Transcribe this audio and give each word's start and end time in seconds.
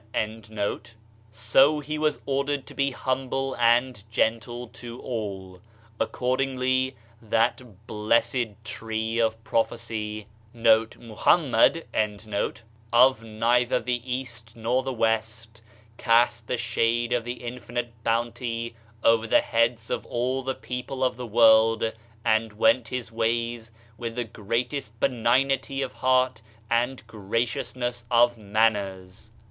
'So 1.29 1.79
he 1.79 1.99
was 1.99 2.19
ordered 2.25 2.65
to 2.65 2.73
be 2.73 2.89
humble 2.89 3.55
and 3.59 4.03
gentle 4.09 4.67
to 4.69 4.99
all. 4.99 5.61
Accordingly 5.99 6.95
that 7.21 7.85
"Blessed 7.85 8.55
Tree 8.63 9.19
of 9.19 9.43
Prophecy' 9.43 10.21
of 10.55 11.03
neither 11.03 11.89
the 13.79 14.01
East 14.03 14.55
nor 14.55 14.81
the 14.81 14.91
West" 14.93 15.61
cast 15.97 16.47
the 16.47 16.57
shade 16.57 17.13
of 17.13 17.23
the 17.23 17.33
infinite 17.43 17.93
bounty 18.03 18.75
over 19.03 19.27
the 19.27 19.41
heads 19.41 19.89
of 19.91 20.05
all 20.07 20.41
the 20.41 20.55
people 20.55 21.03
of 21.03 21.15
the 21.17 21.27
world 21.27 21.93
and 22.25 22.53
went 22.53 22.87
his 22.87 23.11
ways 23.11 23.71
with 23.99 24.15
the 24.15 24.23
greatest 24.23 24.99
benignity 24.99 25.83
of 25.83 25.93
heart 25.93 26.41
and 26.71 27.05
graciousncss 27.05 28.05
of 28.09 28.35
manners. 28.35 29.29